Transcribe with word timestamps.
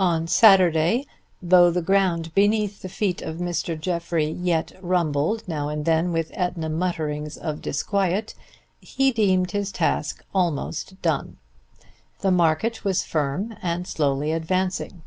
On 0.00 0.26
Saturday, 0.26 1.06
though 1.40 1.70
the 1.70 1.82
ground 1.82 2.34
beneath 2.34 2.82
the 2.82 2.88
feet 2.88 3.22
of 3.22 3.36
Mr. 3.36 3.80
Jeffrey 3.80 4.26
yet 4.26 4.72
rumbled 4.82 5.46
now 5.46 5.68
and 5.68 5.84
then 5.84 6.10
with 6.10 6.32
Ætna 6.32 6.68
mutterings 6.68 7.36
of 7.36 7.62
disquiet, 7.62 8.34
he 8.80 9.12
deemed 9.12 9.52
his 9.52 9.70
task 9.70 10.24
almost 10.34 11.00
done. 11.00 11.36
The 12.22 12.32
market 12.32 12.84
was 12.84 13.04
firm 13.04 13.54
and 13.62 13.86
slowly 13.86 14.32
advancing. 14.32 15.02